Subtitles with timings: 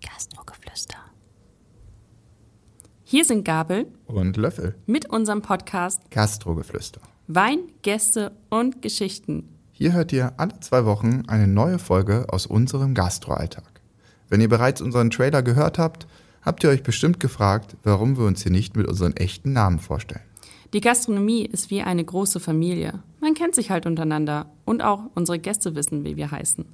[0.00, 0.96] Gastrogeflüster.
[3.04, 4.74] Hier sind Gabel Und Löffel.
[4.86, 7.00] mit unserem Podcast Gastrogeflüster.
[7.28, 9.48] Wein, Gäste und Geschichten.
[9.72, 13.80] Hier hört ihr alle zwei Wochen eine neue Folge aus unserem Gastroalltag.
[14.28, 16.06] Wenn ihr bereits unseren Trailer gehört habt,
[16.42, 20.22] habt ihr euch bestimmt gefragt, warum wir uns hier nicht mit unseren echten Namen vorstellen.
[20.72, 23.02] Die Gastronomie ist wie eine große Familie.
[23.20, 26.64] Man kennt sich halt untereinander und auch unsere Gäste wissen, wie wir heißen.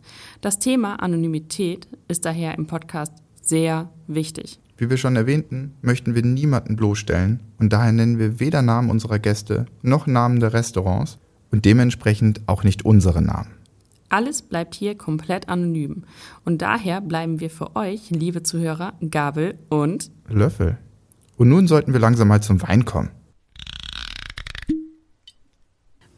[0.40, 3.12] Das Thema Anonymität ist daher im Podcast
[3.42, 4.58] sehr wichtig.
[4.78, 9.18] Wie wir schon erwähnten, möchten wir niemanden bloßstellen und daher nennen wir weder Namen unserer
[9.18, 11.18] Gäste noch Namen der Restaurants
[11.50, 13.50] und dementsprechend auch nicht unsere Namen.
[14.08, 16.04] Alles bleibt hier komplett anonym.
[16.44, 20.76] Und daher bleiben wir für euch, liebe Zuhörer, Gabel und Löffel.
[21.38, 23.10] Und nun sollten wir langsam mal zum Wein kommen.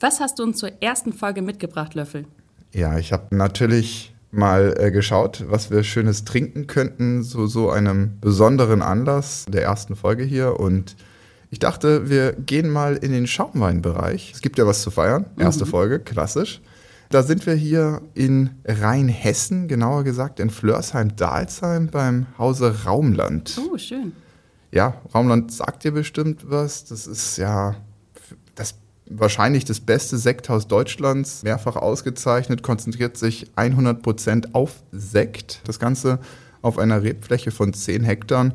[0.04, 2.26] Was hast du uns zur ersten Folge mitgebracht, Löffel?
[2.74, 8.20] Ja, ich habe natürlich mal äh, geschaut, was wir Schönes trinken könnten, zu so einem
[8.20, 10.60] besonderen Anlass der ersten Folge hier.
[10.60, 10.94] Und
[11.50, 14.32] ich dachte, wir gehen mal in den Schaumweinbereich.
[14.34, 15.24] Es gibt ja was zu feiern.
[15.38, 16.60] Erste Folge, klassisch.
[17.08, 23.58] Da sind wir hier in Rheinhessen, genauer gesagt in Flörsheim-Dalsheim beim Hause Raumland.
[23.72, 24.12] Oh, schön.
[24.70, 26.84] Ja, Raumland sagt dir bestimmt was.
[26.84, 27.76] Das ist ja
[28.54, 28.74] das
[29.06, 35.60] wahrscheinlich das beste Sekthaus Deutschlands, mehrfach ausgezeichnet, konzentriert sich 100% auf Sekt.
[35.64, 36.18] Das Ganze
[36.62, 38.52] auf einer Rebfläche von 10 Hektar,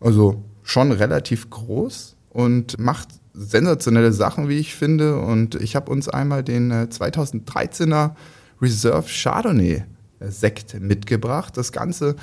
[0.00, 5.20] also schon relativ groß und macht sensationelle Sachen, wie ich finde.
[5.20, 8.12] Und ich habe uns einmal den äh, 2013er
[8.60, 9.84] Reserve Chardonnay
[10.18, 11.56] äh, Sekt mitgebracht.
[11.56, 12.16] Das Ganze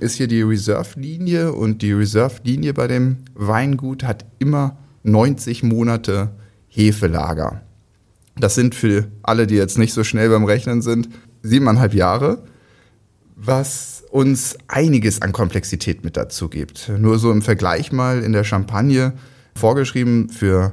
[0.00, 6.30] ist hier die Reserve-Linie und die Reserve-Linie bei dem Weingut hat immer 90 Monate
[6.68, 7.62] Hefelager.
[8.36, 11.08] Das sind für alle, die jetzt nicht so schnell beim Rechnen sind,
[11.42, 12.44] siebeneinhalb Jahre,
[13.36, 16.90] was uns einiges an Komplexität mit dazu gibt.
[16.98, 19.12] Nur so im Vergleich mal in der Champagne
[19.54, 20.72] vorgeschrieben für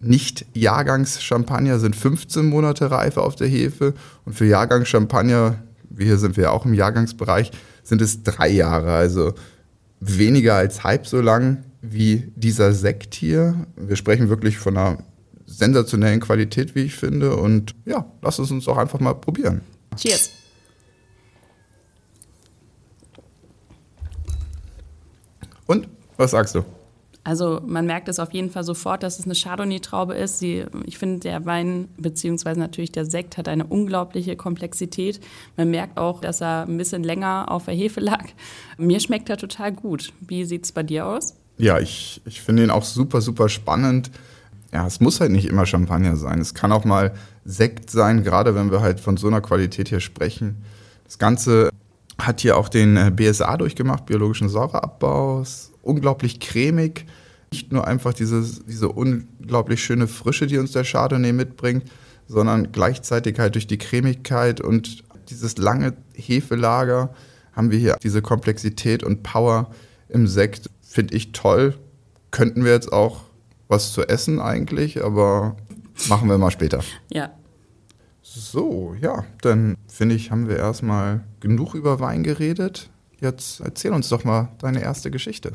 [0.00, 3.94] nicht-Jahrgangs-Champagner sind 15 Monate Reife auf der Hefe
[4.24, 5.56] und für Jahrgangs-Champagner,
[5.96, 7.50] hier sind wir auch im Jahrgangsbereich,
[7.82, 9.34] sind es drei Jahre, also
[10.00, 13.66] weniger als halb so lang wie dieser Sekt hier.
[13.76, 14.98] Wir sprechen wirklich von einer
[15.46, 17.36] sensationellen Qualität, wie ich finde.
[17.36, 19.62] Und ja, lass es uns doch einfach mal probieren.
[19.96, 20.30] Cheers.
[25.66, 26.64] Und was sagst du?
[27.26, 30.38] Also man merkt es auf jeden Fall sofort, dass es eine Chardonnay-Traube ist.
[30.38, 35.18] Sie, ich finde, der Wein beziehungsweise natürlich der Sekt hat eine unglaubliche Komplexität.
[35.56, 38.26] Man merkt auch, dass er ein bisschen länger auf der Hefe lag.
[38.78, 40.12] Mir schmeckt er total gut.
[40.20, 41.34] Wie sieht es bei dir aus?
[41.58, 44.12] Ja, ich, ich finde ihn auch super, super spannend.
[44.72, 46.40] Ja, es muss halt nicht immer Champagner sein.
[46.40, 50.00] Es kann auch mal Sekt sein, gerade wenn wir halt von so einer Qualität hier
[50.00, 50.56] sprechen.
[51.04, 51.70] Das Ganze
[52.18, 55.42] hat hier auch den äh, BSA durchgemacht, biologischen Säureabbau.
[55.42, 57.06] Ist unglaublich cremig.
[57.52, 61.84] Nicht nur einfach dieses, diese unglaublich schöne Frische, die uns der Chardonnay mitbringt,
[62.26, 67.14] sondern gleichzeitig halt durch die Cremigkeit und dieses lange Hefelager
[67.52, 69.70] haben wir hier diese Komplexität und Power
[70.08, 70.70] im Sekt.
[70.82, 71.74] Finde ich toll.
[72.30, 73.22] Könnten wir jetzt auch
[73.68, 75.56] was zu essen eigentlich, aber
[76.08, 76.82] machen wir mal später.
[77.12, 77.30] Ja.
[78.22, 82.90] So, ja, dann finde ich, haben wir erstmal genug über Wein geredet.
[83.20, 85.52] Jetzt erzähl uns doch mal deine erste Geschichte.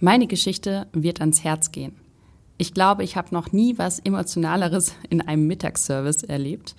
[0.00, 1.96] Meine Geschichte wird ans Herz gehen.
[2.56, 6.74] Ich glaube, ich habe noch nie was Emotionaleres in einem Mittagsservice erlebt.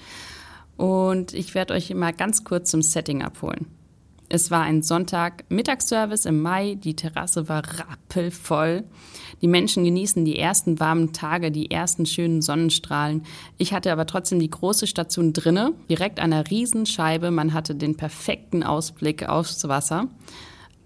[0.75, 3.68] Und ich werde euch mal ganz kurz zum Setting abholen.
[4.31, 8.84] Es war ein Sonntag, Mittagsservice im Mai, die Terrasse war rappelvoll.
[9.41, 13.23] Die Menschen genießen die ersten warmen Tage, die ersten schönen Sonnenstrahlen.
[13.57, 17.31] Ich hatte aber trotzdem die große Station drinne, direkt an einer Riesenscheibe.
[17.31, 20.07] Man hatte den perfekten Ausblick aufs Wasser.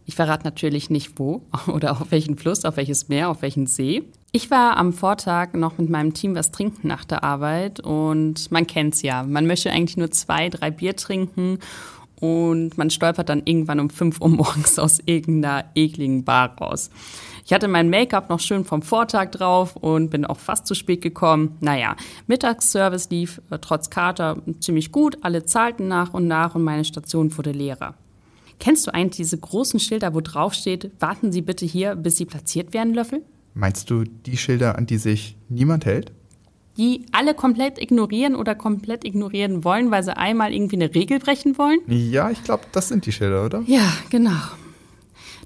[0.05, 4.03] Ich verrate natürlich nicht wo oder auf welchen Fluss, auf welches Meer, auf welchen See.
[4.31, 8.67] Ich war am Vortag noch mit meinem Team was trinken nach der Arbeit und man
[8.67, 9.23] kennt's ja.
[9.23, 11.59] Man möchte eigentlich nur zwei, drei Bier trinken
[12.23, 16.89] und man stolpert dann irgendwann um 5 Uhr morgens aus irgendeiner ekligen Bar raus.
[17.45, 21.01] Ich hatte mein Make-up noch schön vom Vortag drauf und bin auch fast zu spät
[21.01, 21.57] gekommen.
[21.59, 21.97] Naja,
[22.27, 25.17] Mittagsservice lief äh, trotz Kater ziemlich gut.
[25.21, 27.95] Alle zahlten nach und nach und meine Station wurde leerer.
[28.57, 32.25] Kennst du eigentlich diese großen Schilder, wo drauf steht, warten Sie bitte hier, bis Sie
[32.25, 33.21] platziert werden, Löffel?
[33.53, 36.13] Meinst du die Schilder, an die sich niemand hält?
[36.77, 41.57] Die alle komplett ignorieren oder komplett ignorieren wollen, weil sie einmal irgendwie eine Regel brechen
[41.57, 41.79] wollen?
[41.87, 43.63] Ja, ich glaube, das sind die Schilder, oder?
[43.67, 44.31] Ja, genau.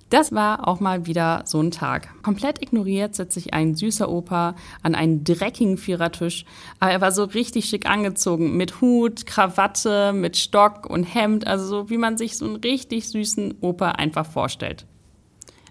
[0.09, 2.07] Das war auch mal wieder so ein Tag.
[2.23, 6.45] Komplett ignoriert setzt sich ein süßer Opa an einen dreckigen Vierertisch.
[6.79, 8.55] Aber er war so richtig schick angezogen.
[8.55, 11.45] Mit Hut, Krawatte, mit Stock und Hemd.
[11.45, 14.85] Also so, wie man sich so einen richtig süßen Opa einfach vorstellt.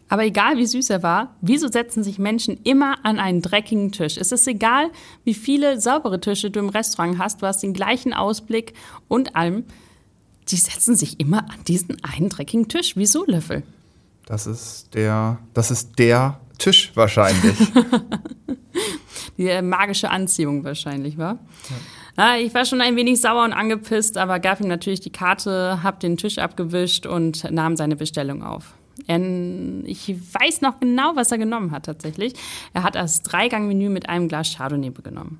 [0.09, 4.17] Aber egal wie süß er war, wieso setzen sich Menschen immer an einen dreckigen Tisch?
[4.17, 4.91] Es ist egal,
[5.25, 8.75] wie viele saubere Tische du im Restaurant hast, du hast den gleichen Ausblick
[9.09, 9.65] und allem.
[10.49, 12.97] Die setzen sich immer an diesen einen dreckigen Tisch.
[12.97, 13.65] Wieso, Löffel?
[14.27, 17.57] Das ist der, das ist der Tisch wahrscheinlich.
[19.39, 21.39] Die äh, magische Anziehung wahrscheinlich, war.
[22.17, 22.37] Ja.
[22.37, 26.01] Ich war schon ein wenig sauer und angepisst, aber gab ihm natürlich die Karte, hab
[26.01, 28.73] den Tisch abgewischt und nahm seine Bestellung auf.
[29.07, 29.21] Er,
[29.85, 32.35] ich weiß noch genau, was er genommen hat tatsächlich.
[32.73, 35.39] Er hat das Dreigangmenü mit einem Glas Chardonnay genommen.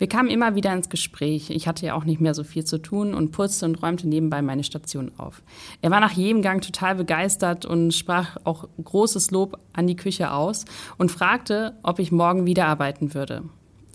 [0.00, 1.50] Wir kamen immer wieder ins Gespräch.
[1.50, 4.40] Ich hatte ja auch nicht mehr so viel zu tun und putzte und räumte nebenbei
[4.40, 5.42] meine Station auf.
[5.82, 10.32] Er war nach jedem Gang total begeistert und sprach auch großes Lob an die Küche
[10.32, 10.64] aus
[10.96, 13.42] und fragte, ob ich morgen wieder arbeiten würde.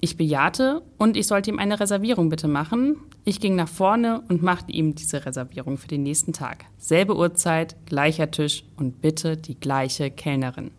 [0.02, 2.98] Ich bejahte und ich sollte ihm eine Reservierung bitte machen.
[3.24, 6.66] Ich ging nach vorne und machte ihm diese Reservierung für den nächsten Tag.
[6.78, 10.72] Selbe Uhrzeit, gleicher Tisch und bitte die gleiche Kellnerin.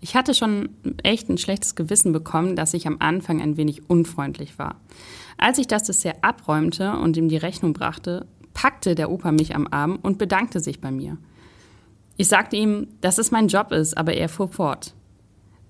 [0.00, 0.70] Ich hatte schon
[1.02, 4.76] echt ein schlechtes Gewissen bekommen, dass ich am Anfang ein wenig unfreundlich war.
[5.36, 9.66] Als ich das Dessert abräumte und ihm die Rechnung brachte, packte der Opa mich am
[9.70, 11.18] Arm und bedankte sich bei mir.
[12.16, 14.94] Ich sagte ihm, dass es mein Job ist, aber er fuhr fort.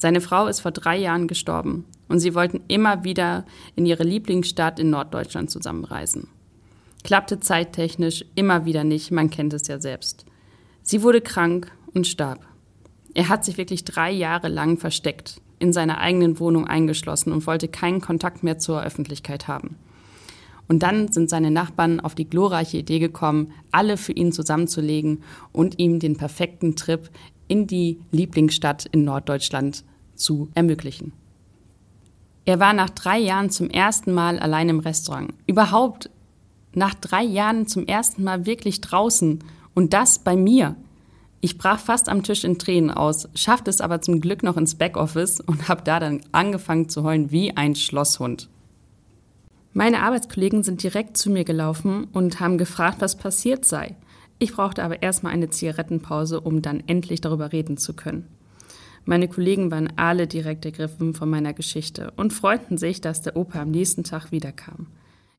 [0.01, 3.45] Seine Frau ist vor drei Jahren gestorben und sie wollten immer wieder
[3.77, 6.29] in ihre Lieblingsstadt in Norddeutschland zusammenreisen.
[7.05, 10.25] Klappte zeittechnisch immer wieder nicht, man kennt es ja selbst.
[10.83, 12.41] Sie wurde krank und starb.
[13.13, 17.69] Er hat sich wirklich drei Jahre lang versteckt, in seiner eigenen Wohnung eingeschlossen und wollte
[17.69, 19.77] keinen Kontakt mehr zur Öffentlichkeit haben.
[20.67, 25.79] Und dann sind seine Nachbarn auf die glorreiche Idee gekommen, alle für ihn zusammenzulegen und
[25.79, 27.11] ihm den perfekten Trip
[27.49, 29.85] in die Lieblingsstadt in Norddeutschland
[30.21, 31.13] zu ermöglichen.
[32.45, 35.33] Er war nach drei Jahren zum ersten Mal allein im Restaurant.
[35.47, 36.11] Überhaupt
[36.75, 39.41] nach drei Jahren zum ersten Mal wirklich draußen.
[39.75, 40.77] Und das bei mir.
[41.41, 44.75] Ich brach fast am Tisch in Tränen aus, schaffte es aber zum Glück noch ins
[44.75, 48.49] Backoffice und habe da dann angefangen zu heulen wie ein Schlosshund.
[49.73, 53.97] Meine Arbeitskollegen sind direkt zu mir gelaufen und haben gefragt, was passiert sei.
[54.39, 58.27] Ich brauchte aber erstmal eine Zigarettenpause, um dann endlich darüber reden zu können.
[59.05, 63.61] Meine Kollegen waren alle direkt ergriffen von meiner Geschichte und freuten sich, dass der Opa
[63.61, 64.89] am nächsten Tag wiederkam.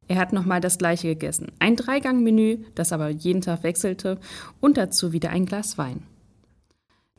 [0.07, 1.51] Er hat nochmal das gleiche gegessen.
[1.59, 4.19] Ein Dreigang-Menü, das aber jeden Tag wechselte
[4.59, 6.03] und dazu wieder ein Glas Wein.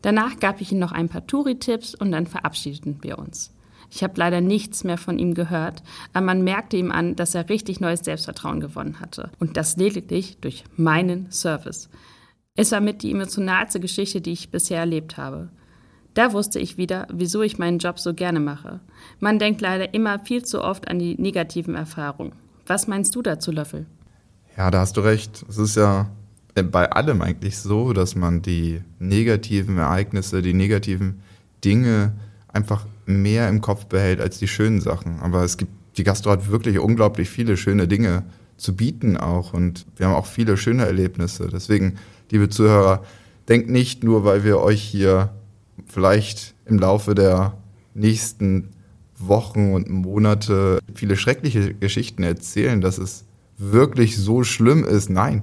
[0.02, 3.54] Danach gab ich ihm noch ein paar Touri-Tipps und dann verabschiedeten wir uns.
[3.90, 7.48] Ich habe leider nichts mehr von ihm gehört, aber man merkte ihm an, dass er
[7.48, 9.30] richtig neues Selbstvertrauen gewonnen hatte.
[9.38, 11.88] Und das lediglich durch meinen Service.
[12.54, 15.50] Es war mit die emotionalste Geschichte, die ich bisher erlebt habe.
[16.14, 18.80] Da wusste ich wieder, wieso ich meinen Job so gerne mache.
[19.18, 22.32] Man denkt leider immer viel zu oft an die negativen Erfahrungen.
[22.66, 23.86] Was meinst du dazu, Löffel?
[24.56, 25.44] Ja, da hast du recht.
[25.48, 26.10] Es ist ja
[26.54, 31.22] bei allem eigentlich so, dass man die negativen Ereignisse, die negativen
[31.64, 32.12] Dinge
[32.48, 35.20] einfach mehr im Kopf behält als die schönen Sachen.
[35.20, 38.24] Aber es gibt, die Gastro hat wirklich unglaublich viele schöne Dinge
[38.58, 41.48] zu bieten auch und wir haben auch viele schöne Erlebnisse.
[41.50, 41.96] Deswegen,
[42.30, 43.02] liebe Zuhörer,
[43.48, 45.30] denkt nicht nur, weil wir euch hier
[45.92, 47.54] vielleicht im Laufe der
[47.94, 48.70] nächsten
[49.18, 53.24] Wochen und Monate viele schreckliche Geschichten erzählen, dass es
[53.58, 55.10] wirklich so schlimm ist.
[55.10, 55.42] Nein,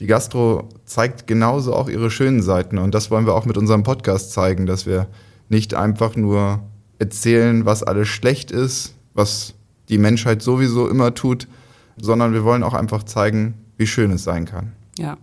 [0.00, 3.82] die Gastro zeigt genauso auch ihre schönen Seiten und das wollen wir auch mit unserem
[3.82, 5.08] Podcast zeigen, dass wir
[5.48, 6.62] nicht einfach nur
[6.98, 9.54] erzählen, was alles schlecht ist, was
[9.88, 11.48] die Menschheit sowieso immer tut,
[12.00, 14.72] sondern wir wollen auch einfach zeigen, wie schön es sein kann.
[14.96, 15.18] Ja.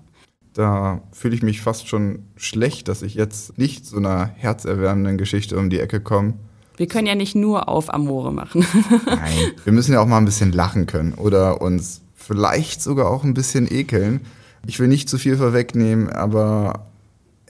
[0.53, 5.57] Da fühle ich mich fast schon schlecht, dass ich jetzt nicht so einer herzerwärmenden Geschichte
[5.57, 6.33] um die Ecke komme
[6.79, 8.65] wir können ja nicht nur auf Amore machen.
[9.05, 13.25] Nein, wir müssen ja auch mal ein bisschen lachen können oder uns vielleicht sogar auch
[13.25, 14.21] ein bisschen ekeln.
[14.65, 16.87] Ich will nicht zu viel vorwegnehmen, aber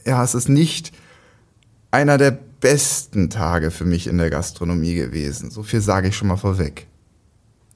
[0.04, 0.90] ja, es ist nicht
[1.92, 5.52] einer der besten Tage für mich in der Gastronomie gewesen.
[5.52, 6.88] So viel sage ich schon mal vorweg.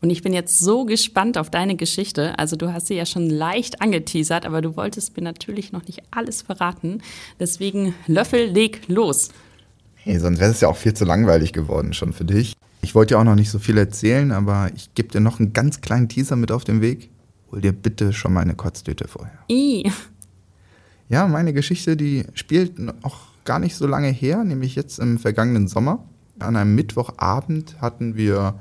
[0.05, 2.39] Und ich bin jetzt so gespannt auf deine Geschichte.
[2.39, 6.03] Also du hast sie ja schon leicht angeteasert, aber du wolltest mir natürlich noch nicht
[6.11, 7.01] alles verraten.
[7.41, 9.31] Deswegen Löffel, leg los.
[9.95, 12.53] Hey, sonst wäre es ja auch viel zu langweilig geworden schon für dich.
[12.83, 15.55] Ich wollte ja auch noch nicht so viel erzählen, aber ich gebe dir noch einen
[15.55, 17.09] ganz kleinen Teaser mit auf den Weg.
[17.51, 19.39] Hol dir bitte schon mal eine Kotztüte vorher.
[19.51, 19.91] I.
[21.09, 25.67] Ja, meine Geschichte, die spielt auch gar nicht so lange her, nämlich jetzt im vergangenen
[25.67, 26.05] Sommer.
[26.41, 28.61] An einem Mittwochabend hatten wir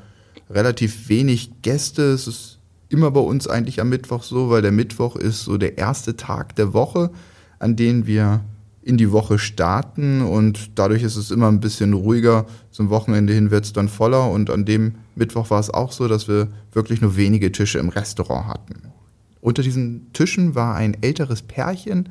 [0.53, 2.03] relativ wenig Gäste.
[2.12, 5.77] Es ist immer bei uns eigentlich am Mittwoch so, weil der Mittwoch ist so der
[5.77, 7.12] erste Tag der Woche,
[7.60, 8.41] an dem wir
[8.83, 12.45] in die Woche starten und dadurch ist es immer ein bisschen ruhiger.
[12.72, 16.07] Zum Wochenende hin wird es dann voller und an dem Mittwoch war es auch so,
[16.07, 18.91] dass wir wirklich nur wenige Tische im Restaurant hatten.
[19.39, 22.10] Unter diesen Tischen war ein älteres Pärchen,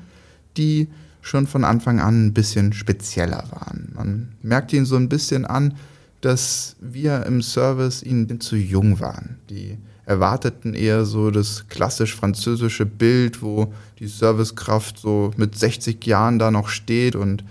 [0.57, 0.89] die
[1.21, 3.93] schon von Anfang an ein bisschen spezieller waren.
[3.95, 5.75] Man merkte ihnen so ein bisschen an,
[6.23, 9.39] dass wir im Service ihnen zu jung waren.
[9.51, 9.77] Die
[10.07, 16.51] erwarteten eher so das klassisch französische Bild, wo die Servicekraft so mit 60 Jahren da
[16.51, 17.45] noch steht und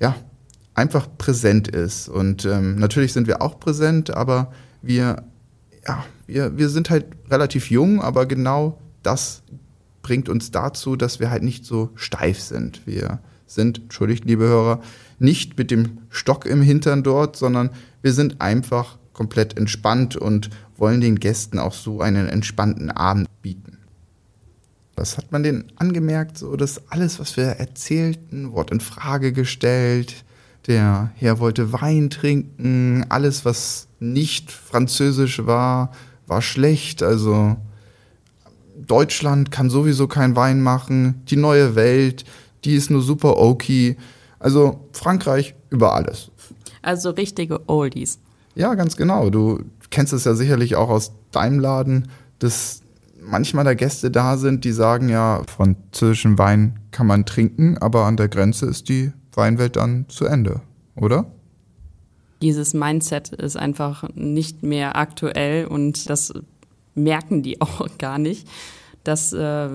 [0.00, 0.14] ja,
[0.74, 2.08] einfach präsent ist.
[2.08, 5.24] Und ähm, natürlich sind wir auch präsent, aber wir,
[5.86, 9.42] ja, wir, wir sind halt relativ jung, aber genau das
[10.02, 12.86] bringt uns dazu, dass wir halt nicht so steif sind.
[12.86, 14.80] Wir sind, entschuldigt, liebe Hörer,
[15.18, 17.70] nicht mit dem Stock im Hintern dort, sondern
[18.06, 23.78] wir sind einfach komplett entspannt und wollen den Gästen auch so einen entspannten Abend bieten.
[24.94, 30.24] Das hat man denen angemerkt, so dass alles, was wir erzählten, wurde in Frage gestellt.
[30.68, 35.90] Der Herr wollte Wein trinken, alles, was nicht französisch war,
[36.28, 37.02] war schlecht.
[37.02, 37.56] Also
[38.86, 41.22] Deutschland kann sowieso kein Wein machen.
[41.26, 42.24] Die neue Welt,
[42.64, 43.96] die ist nur super okay.
[44.38, 46.30] Also Frankreich über alles.
[46.86, 48.20] Also richtige Oldies.
[48.54, 49.28] Ja, ganz genau.
[49.28, 49.58] Du
[49.90, 52.82] kennst es ja sicherlich auch aus deinem Laden, dass
[53.20, 58.16] manchmal da Gäste da sind, die sagen, ja, französischen Wein kann man trinken, aber an
[58.16, 60.60] der Grenze ist die Weinwelt dann zu Ende,
[60.94, 61.26] oder?
[62.40, 66.32] Dieses Mindset ist einfach nicht mehr aktuell und das
[66.94, 68.46] merken die auch gar nicht,
[69.06, 69.68] dass äh,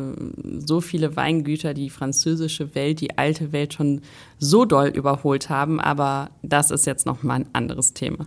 [0.59, 4.01] so viele Weingüter die französische Welt, die alte Welt schon
[4.39, 5.79] so doll überholt haben.
[5.79, 8.25] Aber das ist jetzt noch mal ein anderes Thema.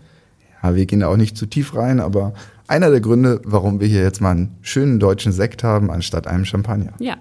[0.63, 2.33] Ja, wir gehen da auch nicht zu tief rein, aber
[2.69, 6.47] einer der Gründe, warum wir hier jetzt mal einen schönen deutschen Sekt haben, anstatt einem
[6.47, 6.95] Champagner.
[6.99, 7.17] Ja.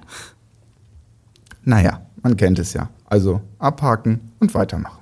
[1.64, 2.90] Naja, man kennt es ja.
[3.06, 5.00] Also abhaken und weitermachen.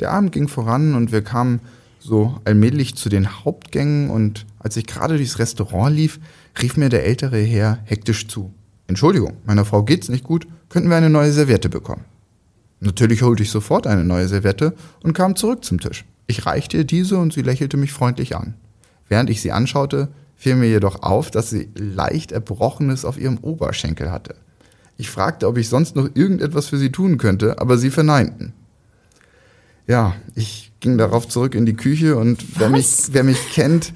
[0.00, 1.60] Der Abend ging voran und wir kamen
[1.98, 6.20] so allmählich zu den Hauptgängen und als ich gerade durchs Restaurant lief,
[6.62, 8.52] rief mir der ältere Herr hektisch zu.
[8.86, 12.04] Entschuldigung, meiner Frau geht's nicht gut, könnten wir eine neue Serviette bekommen?
[12.80, 16.04] Natürlich holte ich sofort eine neue Serviette und kam zurück zum Tisch.
[16.26, 18.54] Ich reichte ihr diese und sie lächelte mich freundlich an.
[19.08, 24.10] Während ich sie anschaute, fiel mir jedoch auf, dass sie leicht Erbrochenes auf ihrem Oberschenkel
[24.10, 24.36] hatte.
[24.96, 28.52] Ich fragte, ob ich sonst noch irgendetwas für sie tun könnte, aber sie verneinten.
[29.86, 33.92] Ja, ich ging darauf zurück in die Küche und wer mich, wer mich kennt,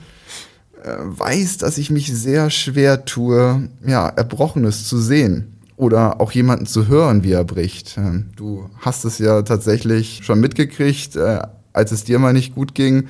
[0.84, 6.88] weiß, dass ich mich sehr schwer tue, ja, Erbrochenes zu sehen oder auch jemanden zu
[6.88, 7.96] hören, wie er bricht.
[7.96, 11.40] Ähm, du hast es ja tatsächlich schon mitgekriegt, äh,
[11.72, 13.08] als es dir mal nicht gut ging.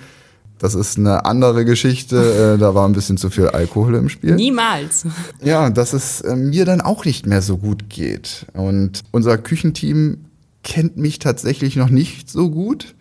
[0.58, 2.54] Das ist eine andere Geschichte.
[2.54, 4.36] Äh, da war ein bisschen zu viel Alkohol im Spiel.
[4.36, 5.04] Niemals.
[5.42, 8.46] Ja, dass es mir dann auch nicht mehr so gut geht.
[8.52, 10.26] Und unser Küchenteam
[10.62, 12.94] kennt mich tatsächlich noch nicht so gut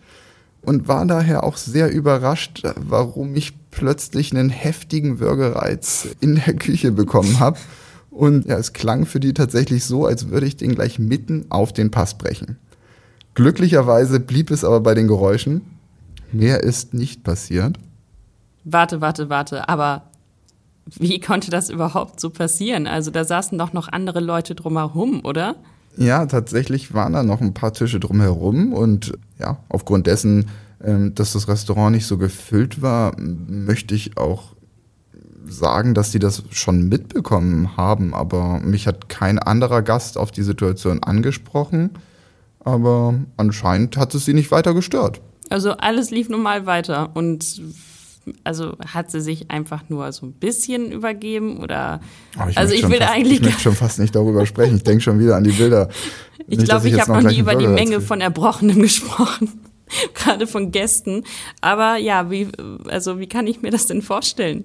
[0.62, 6.92] und war daher auch sehr überrascht, warum ich plötzlich einen heftigen Würgereiz in der Küche
[6.92, 7.58] bekommen habe.
[8.10, 11.72] Und ja, es klang für die tatsächlich so, als würde ich den gleich mitten auf
[11.72, 12.58] den Pass brechen.
[13.34, 15.62] Glücklicherweise blieb es aber bei den Geräuschen.
[16.30, 17.78] Mehr ist nicht passiert.
[18.64, 20.04] Warte, warte, warte, aber
[20.86, 22.86] wie konnte das überhaupt so passieren?
[22.86, 25.56] Also da saßen doch noch andere Leute drumherum, oder?
[25.96, 30.48] Ja, tatsächlich waren da noch ein paar Tische drumherum und ja, aufgrund dessen,
[30.82, 34.54] dass das Restaurant nicht so gefüllt war, möchte ich auch
[35.46, 40.42] sagen, dass sie das schon mitbekommen haben, aber mich hat kein anderer Gast auf die
[40.42, 41.90] Situation angesprochen,
[42.60, 45.20] aber anscheinend hat es sie nicht weiter gestört.
[45.50, 47.60] Also alles lief normal weiter und
[48.44, 52.00] also hat sie sich einfach nur so ein bisschen übergeben oder
[52.38, 54.76] oh, ich also ich will fast, eigentlich ich möchte schon fast nicht darüber sprechen.
[54.76, 55.88] Ich denke schon wieder an die Bilder.
[56.46, 59.50] ich glaube, ich, ich habe noch nie über die Menge von Erbrochenem gesprochen,
[60.14, 61.24] gerade von Gästen.
[61.60, 62.48] Aber ja, wie
[62.88, 64.64] also wie kann ich mir das denn vorstellen?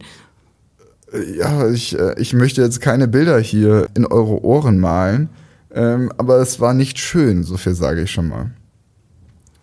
[1.38, 5.30] Ja, ich, äh, ich möchte jetzt keine Bilder hier in eure Ohren malen,
[5.74, 8.52] ähm, aber es war nicht schön, so viel sage ich schon mal.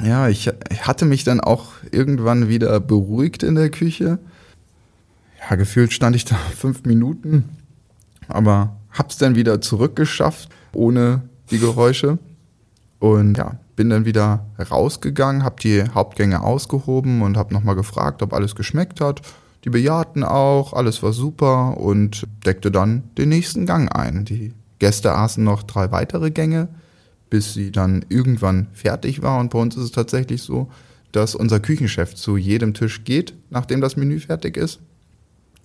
[0.02, 4.18] Ja, ich, ich hatte mich dann auch irgendwann wieder beruhigt in der Küche.
[5.38, 7.44] Ja, gefühlt stand ich da fünf Minuten,
[8.28, 12.18] aber hab's dann wieder zurückgeschafft, ohne die Geräusche.
[13.04, 18.32] Und ja, bin dann wieder rausgegangen, hab die Hauptgänge ausgehoben und hab nochmal gefragt, ob
[18.32, 19.20] alles geschmeckt hat.
[19.64, 24.24] Die bejahten auch, alles war super und deckte dann den nächsten Gang ein.
[24.24, 26.68] Die Gäste aßen noch drei weitere Gänge
[27.34, 29.40] bis sie dann irgendwann fertig war.
[29.40, 30.70] Und bei uns ist es tatsächlich so,
[31.10, 34.78] dass unser Küchenchef zu jedem Tisch geht, nachdem das Menü fertig ist.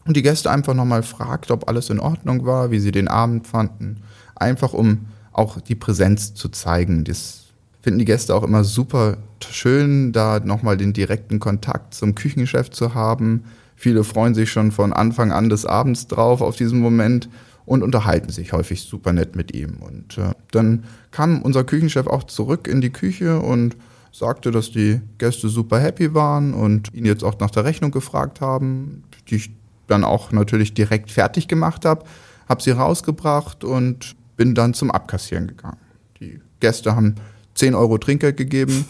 [0.05, 3.46] Und die Gäste einfach nochmal fragt, ob alles in Ordnung war, wie sie den Abend
[3.46, 3.98] fanden.
[4.34, 7.03] Einfach um auch die Präsenz zu zeigen.
[7.03, 7.45] Das
[7.81, 9.17] finden die Gäste auch immer super
[9.50, 13.43] schön, da nochmal den direkten Kontakt zum Küchenchef zu haben.
[13.75, 17.29] Viele freuen sich schon von Anfang an des Abends drauf auf diesen Moment
[17.65, 19.77] und unterhalten sich häufig super nett mit ihm.
[19.79, 23.77] Und äh, dann kam unser Küchenchef auch zurück in die Küche und
[24.12, 28.41] sagte, dass die Gäste super happy waren und ihn jetzt auch nach der Rechnung gefragt
[28.41, 29.51] haben, die ich
[29.88, 32.05] dann auch natürlich direkt fertig gemacht habe,
[32.48, 35.79] habe sie rausgebracht und bin dann zum Abkassieren gegangen.
[36.22, 37.15] Die Gäste haben
[37.55, 38.86] 10 Euro Trinkgeld gegeben,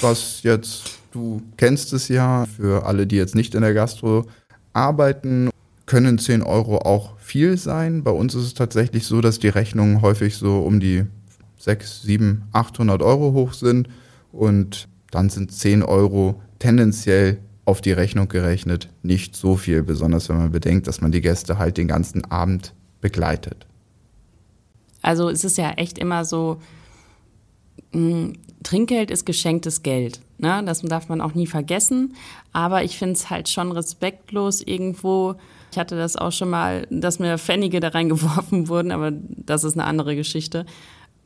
[0.00, 4.24] was jetzt, du kennst es ja, für alle, die jetzt nicht in der Gastro
[4.72, 5.50] arbeiten,
[5.86, 8.04] können 10 Euro auch viel sein.
[8.04, 11.04] Bei uns ist es tatsächlich so, dass die Rechnungen häufig so um die
[11.58, 13.88] 6, 7, 800 Euro hoch sind
[14.30, 20.38] und dann sind 10 Euro tendenziell auf die Rechnung gerechnet nicht so viel, besonders wenn
[20.38, 23.66] man bedenkt, dass man die Gäste halt den ganzen Abend begleitet.
[25.04, 26.56] Also es ist ja echt immer so,
[27.92, 28.32] mh,
[28.62, 30.20] Trinkgeld ist geschenktes Geld.
[30.38, 30.62] Ne?
[30.64, 32.14] Das darf man auch nie vergessen.
[32.52, 35.34] Aber ich finde es halt schon respektlos irgendwo.
[35.70, 39.74] Ich hatte das auch schon mal, dass mir Pfennige da reingeworfen wurden, aber das ist
[39.74, 40.64] eine andere Geschichte.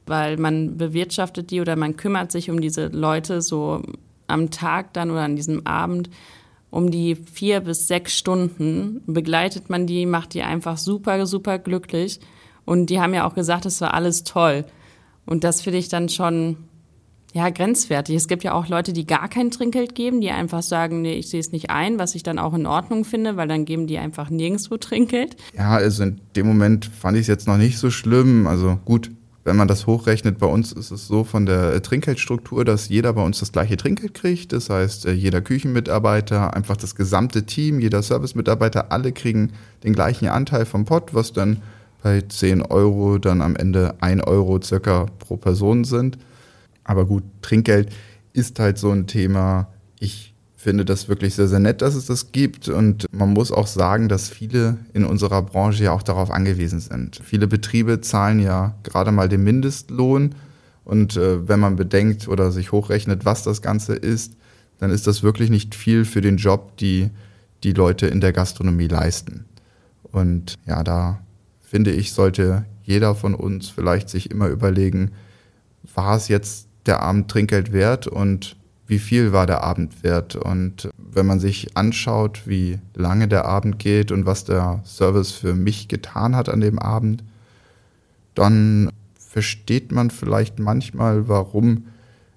[0.07, 3.83] Weil man bewirtschaftet die oder man kümmert sich um diese Leute so
[4.27, 6.11] am Tag dann oder an diesem Abend
[6.71, 12.21] um die vier bis sechs Stunden begleitet man die, macht die einfach super, super glücklich.
[12.69, 14.67] Und die haben ja auch gesagt, es war alles toll.
[15.25, 16.59] Und das finde ich dann schon,
[17.33, 18.15] ja, grenzwertig.
[18.15, 21.31] Es gibt ja auch Leute, die gar kein Trinkgeld geben, die einfach sagen, nee, ich
[21.31, 23.97] sehe es nicht ein, was ich dann auch in Ordnung finde, weil dann geben die
[23.97, 25.39] einfach nirgendwo Trinkgeld.
[25.57, 28.47] Ja, also in dem Moment fand ich es jetzt noch nicht so schlimm.
[28.47, 29.11] Also gut,
[29.45, 33.15] wenn man das hochrechnet, bei uns ist es so von der äh, Trinkgeldstruktur, dass jeder
[33.15, 34.53] bei uns das gleiche Trinkgeld kriegt.
[34.53, 39.53] Das heißt, äh, jeder Küchenmitarbeiter, einfach das gesamte Team, jeder Servicemitarbeiter, alle kriegen
[39.85, 41.63] den gleichen Anteil vom Pott, was dann
[42.03, 46.19] bei 10 Euro dann am Ende 1 Euro circa pro Person sind.
[46.85, 47.91] Aber gut, Trinkgeld
[48.33, 49.69] ist halt so ein Thema.
[50.01, 52.69] Ich finde das wirklich sehr, sehr nett, dass es das gibt.
[52.69, 57.21] Und man muss auch sagen, dass viele in unserer Branche ja auch darauf angewiesen sind.
[57.25, 60.35] Viele Betriebe zahlen ja gerade mal den Mindestlohn.
[60.85, 64.35] Und äh, wenn man bedenkt oder sich hochrechnet, was das Ganze ist,
[64.79, 67.11] dann ist das wirklich nicht viel für den Job, die
[67.65, 69.45] die Leute in der Gastronomie leisten.
[70.13, 71.21] Und ja, da
[71.69, 75.11] finde ich, sollte jeder von uns vielleicht sich immer überlegen,
[75.95, 80.35] war es jetzt der Abend Trinkgeld wert und wie viel war der Abend wert.
[80.35, 85.55] Und wenn man sich anschaut, wie lange der Abend geht und was der Service für
[85.55, 87.23] mich getan hat an dem Abend,
[88.35, 91.89] dann versteht man vielleicht manchmal, warum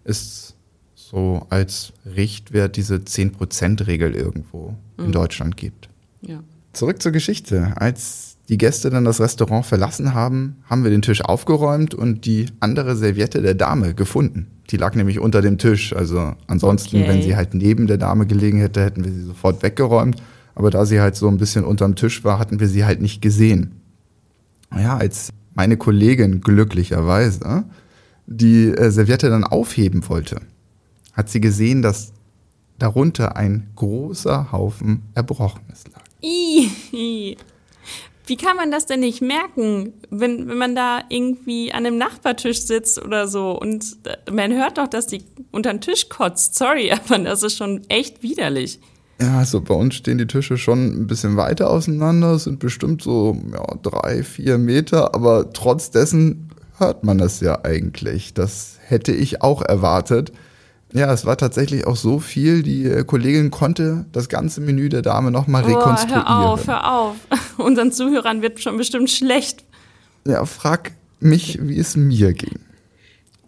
[0.03, 0.55] es
[0.93, 5.05] so als Richtwert diese 10%-Regel irgendwo mhm.
[5.05, 5.87] in Deutschland gibt.
[6.21, 6.43] Ja.
[6.73, 7.73] Zurück zur Geschichte.
[7.75, 12.47] Als die Gäste dann das Restaurant verlassen haben, haben wir den Tisch aufgeräumt und die
[12.59, 14.47] andere Serviette der Dame gefunden.
[14.69, 15.95] Die lag nämlich unter dem Tisch.
[15.95, 17.07] Also ansonsten, okay.
[17.07, 20.21] wenn sie halt neben der Dame gelegen hätte, hätten wir sie sofort weggeräumt.
[20.53, 23.21] Aber da sie halt so ein bisschen unterm Tisch war, hatten wir sie halt nicht
[23.21, 23.71] gesehen.
[24.69, 27.63] Naja, als meine Kollegin glücklicherweise
[28.27, 30.41] die äh, Serviette dann aufheben wollte,
[31.13, 32.11] hat sie gesehen, dass
[32.79, 36.03] darunter ein großer Haufen Erbrochenes lag.
[38.31, 42.61] Wie kann man das denn nicht merken, wenn, wenn man da irgendwie an einem Nachbartisch
[42.61, 46.55] sitzt oder so und äh, man hört doch, dass die unter den Tisch kotzt.
[46.55, 48.79] Sorry, aber das ist schon echt widerlich.
[49.19, 53.35] Ja, also bei uns stehen die Tische schon ein bisschen weiter auseinander, sind bestimmt so
[53.51, 58.33] ja, drei, vier Meter, aber trotz dessen hört man das ja eigentlich.
[58.33, 60.31] Das hätte ich auch erwartet.
[60.93, 65.01] Ja, es war tatsächlich auch so viel, die äh, Kollegin konnte das ganze Menü der
[65.01, 66.27] Dame nochmal oh, rekonstruieren.
[66.27, 67.15] Hör auf, hör auf.
[67.57, 69.63] Unseren Zuhörern wird schon bestimmt schlecht.
[70.25, 72.59] Ja, frag mich, wie es mir ging.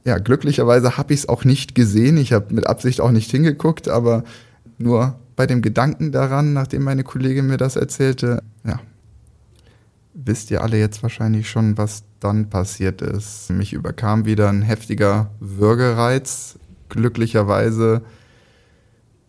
[0.06, 2.18] Ja, glücklicherweise habe ich es auch nicht gesehen.
[2.18, 4.24] Ich habe mit Absicht auch nicht hingeguckt, aber
[4.78, 8.80] nur bei dem Gedanken daran, nachdem meine Kollegin mir das erzählte, ja,
[10.14, 13.50] wisst ihr alle jetzt wahrscheinlich schon, was dann passiert ist.
[13.50, 16.58] Mich überkam wieder ein heftiger Würgereiz
[16.90, 18.04] glücklicherweise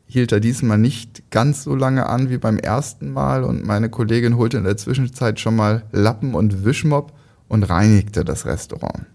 [0.06, 4.36] hielt er diesmal nicht ganz so lange an wie beim ersten Mal und meine Kollegin
[4.36, 7.12] holte in der Zwischenzeit schon mal Lappen und Wischmopp
[7.48, 9.06] und reinigte das Restaurant.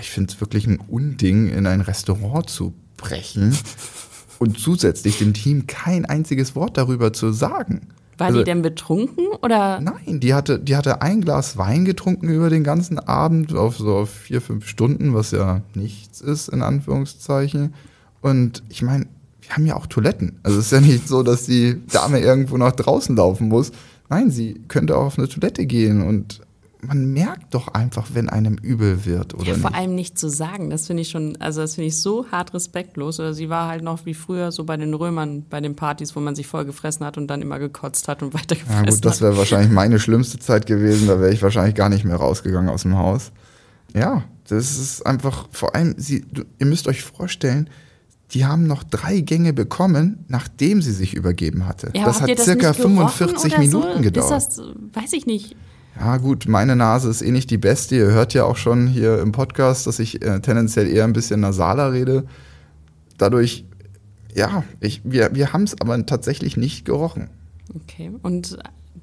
[0.00, 3.56] Ich finde es wirklich ein Unding, in ein Restaurant zu brechen
[4.38, 7.88] und zusätzlich dem Team kein einziges Wort darüber zu sagen.
[8.20, 9.80] War also, die denn betrunken oder?
[9.80, 14.04] Nein, die hatte, die hatte ein Glas Wein getrunken über den ganzen Abend auf so
[14.04, 17.74] vier, fünf Stunden, was ja nichts ist, in Anführungszeichen.
[18.20, 19.06] Und ich meine,
[19.40, 20.38] wir haben ja auch Toiletten.
[20.42, 23.72] Also es ist ja nicht so, dass die Dame irgendwo nach draußen laufen muss.
[24.10, 26.40] Nein, sie könnte auch auf eine Toilette gehen und
[26.82, 29.78] man merkt doch einfach, wenn einem übel wird, oder ja, vor nicht?
[29.78, 33.20] allem nicht zu sagen, das finde ich schon, also das finde ich so hart respektlos.
[33.20, 36.20] Oder sie war halt noch wie früher so bei den Römern, bei den Partys, wo
[36.20, 39.04] man sich voll gefressen hat und dann immer gekotzt hat und weiter Ja gefressen gut,
[39.04, 39.20] das hat.
[39.22, 41.08] wäre wahrscheinlich meine schlimmste Zeit gewesen.
[41.08, 43.32] Da wäre ich wahrscheinlich gar nicht mehr rausgegangen aus dem Haus.
[43.94, 47.68] Ja, das ist einfach, vor allem, sie, du, ihr müsst euch vorstellen,
[48.32, 51.90] die haben noch drei Gänge bekommen, nachdem sie sich übergeben hatte.
[51.94, 54.02] Ja, das hat das circa nicht gerochen 45 oder Minuten so?
[54.02, 54.38] gedauert.
[54.38, 55.56] Ist das, weiß ich nicht.
[55.98, 57.96] Ja, gut, meine Nase ist eh nicht die beste.
[57.96, 61.40] Ihr hört ja auch schon hier im Podcast, dass ich äh, tendenziell eher ein bisschen
[61.40, 62.24] nasaler rede.
[63.18, 63.64] Dadurch,
[64.34, 67.28] ja, ich, wir, wir haben es aber tatsächlich nicht gerochen.
[67.74, 68.10] Okay.
[68.22, 68.58] Und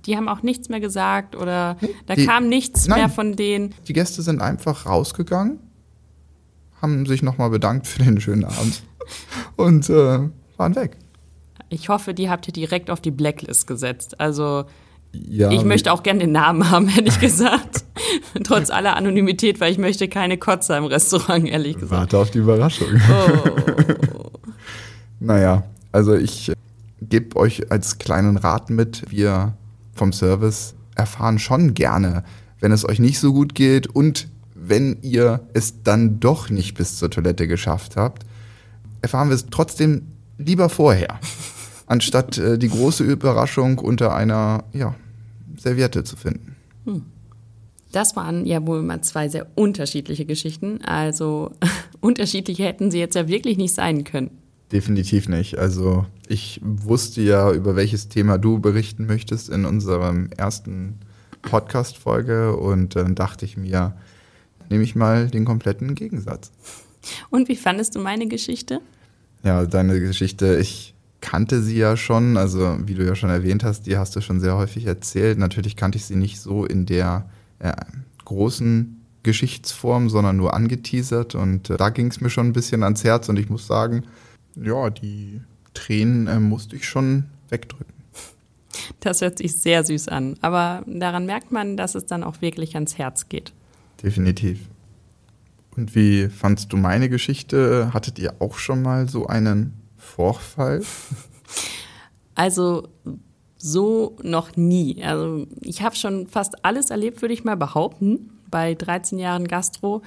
[0.05, 2.99] die haben auch nichts mehr gesagt oder da Die- kam nichts Nein.
[2.99, 3.73] mehr von denen.
[3.87, 5.59] Die Gäste sind einfach rausgegangen,
[6.81, 8.81] haben sich nochmal bedankt für den schönen Abend
[9.55, 10.19] und äh,
[10.57, 10.97] waren weg.
[11.69, 14.19] Ich hoffe, die habt ihr direkt auf die Blacklist gesetzt.
[14.19, 14.65] Also
[15.29, 17.83] Ja, ich möchte auch gerne den Namen haben, ehrlich gesagt.
[18.43, 21.91] Trotz aller Anonymität, weil ich möchte keine Kotzer im Restaurant, ehrlich gesagt.
[21.91, 22.87] Warte auf die Überraschung.
[23.09, 23.49] Oh.
[25.19, 26.51] Naja, also ich
[27.01, 29.53] gebe euch als kleinen Rat mit, wir
[29.93, 32.23] vom Service erfahren schon gerne,
[32.59, 36.97] wenn es euch nicht so gut geht und wenn ihr es dann doch nicht bis
[36.97, 38.25] zur Toilette geschafft habt,
[39.01, 41.19] erfahren wir es trotzdem lieber vorher,
[41.87, 44.95] anstatt äh, die große Überraschung unter einer ja,
[45.67, 46.55] Serviette zu finden.
[47.91, 50.81] Das waren ja wohl mal zwei sehr unterschiedliche Geschichten.
[50.83, 51.51] Also
[51.99, 54.31] unterschiedliche hätten sie jetzt ja wirklich nicht sein können.
[54.71, 55.57] Definitiv nicht.
[55.57, 60.99] Also ich wusste ja, über welches Thema du berichten möchtest in unserem ersten
[61.41, 63.95] Podcast-Folge und dann dachte ich mir,
[64.69, 66.51] nehme ich mal den kompletten Gegensatz.
[67.29, 68.81] Und wie fandest du meine Geschichte?
[69.43, 73.87] Ja, deine Geschichte, ich kannte sie ja schon, also wie du ja schon erwähnt hast,
[73.87, 75.37] die hast du schon sehr häufig erzählt.
[75.37, 77.73] Natürlich kannte ich sie nicht so in der äh,
[78.25, 83.03] großen Geschichtsform, sondern nur angeteasert und äh, da ging es mir schon ein bisschen ans
[83.03, 84.03] Herz und ich muss sagen,
[84.55, 85.41] ja, die
[85.73, 87.93] Tränen äh, musste ich schon wegdrücken.
[88.99, 90.35] Das hört sich sehr süß an.
[90.41, 93.53] Aber daran merkt man, dass es dann auch wirklich ans Herz geht.
[94.01, 94.59] Definitiv.
[95.75, 97.91] Und wie fandst du meine Geschichte?
[97.93, 99.73] Hattet ihr auch schon mal so einen
[100.07, 100.81] Vorfall?
[102.39, 102.89] Also
[103.57, 105.03] so noch nie.
[105.03, 110.03] Also ich habe schon fast alles erlebt, würde ich mal behaupten, bei 13 Jahren Gastro.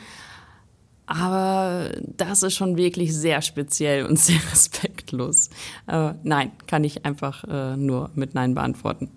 [1.07, 5.51] Aber das ist schon wirklich sehr speziell und sehr respektlos.
[5.87, 9.11] Aber nein, kann ich einfach äh, nur mit Nein beantworten.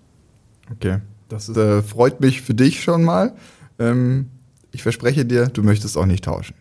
[0.72, 3.36] Okay, das äh, freut mich für dich schon mal.
[3.78, 4.28] Ähm,
[4.72, 6.56] ich verspreche dir, du möchtest auch nicht tauschen.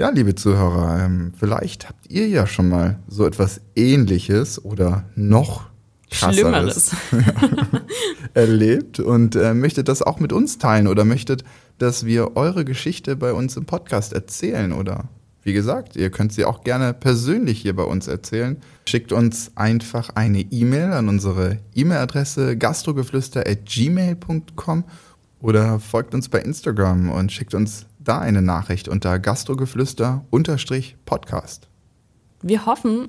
[0.00, 5.66] Ja, liebe Zuhörer, ähm, vielleicht habt ihr ja schon mal so etwas Ähnliches oder noch
[6.08, 6.92] krasseres Schlimmeres.
[8.34, 11.42] erlebt und äh, möchtet das auch mit uns teilen oder möchtet,
[11.78, 15.08] dass wir eure Geschichte bei uns im Podcast erzählen oder
[15.42, 18.58] wie gesagt, ihr könnt sie auch gerne persönlich hier bei uns erzählen.
[18.88, 24.84] Schickt uns einfach eine E-Mail an unsere E-Mail-Adresse gastrogeflüster@gmail.com
[25.40, 31.68] oder folgt uns bei Instagram und schickt uns da eine Nachricht unter gastrogeflüster-podcast.
[32.40, 33.08] Wir hoffen,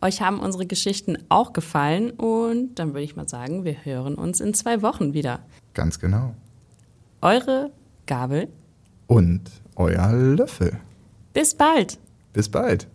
[0.00, 4.40] euch haben unsere Geschichten auch gefallen und dann würde ich mal sagen, wir hören uns
[4.40, 5.40] in zwei Wochen wieder.
[5.74, 6.34] Ganz genau.
[7.20, 7.72] Eure
[8.06, 8.48] Gabel.
[9.06, 9.42] Und
[9.76, 10.78] euer Löffel.
[11.32, 11.98] Bis bald.
[12.32, 12.88] Bis bald.